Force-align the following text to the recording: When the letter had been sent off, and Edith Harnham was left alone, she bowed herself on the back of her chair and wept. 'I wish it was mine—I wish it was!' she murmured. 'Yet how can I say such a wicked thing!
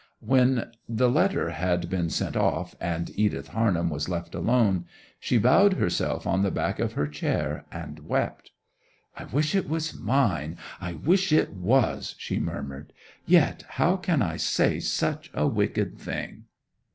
When 0.25 0.71
the 0.89 1.11
letter 1.11 1.51
had 1.51 1.87
been 1.87 2.09
sent 2.09 2.35
off, 2.35 2.73
and 2.81 3.11
Edith 3.19 3.49
Harnham 3.49 3.91
was 3.91 4.09
left 4.09 4.33
alone, 4.33 4.85
she 5.19 5.37
bowed 5.37 5.73
herself 5.73 6.25
on 6.25 6.41
the 6.41 6.49
back 6.49 6.79
of 6.79 6.93
her 6.93 7.05
chair 7.05 7.65
and 7.71 7.99
wept. 7.99 8.49
'I 9.17 9.25
wish 9.25 9.53
it 9.53 9.69
was 9.69 9.93
mine—I 9.93 10.93
wish 10.93 11.31
it 11.31 11.53
was!' 11.53 12.15
she 12.17 12.39
murmured. 12.39 12.93
'Yet 13.27 13.63
how 13.77 13.95
can 13.95 14.23
I 14.23 14.37
say 14.37 14.79
such 14.79 15.29
a 15.35 15.45
wicked 15.47 15.99
thing! 15.99 16.45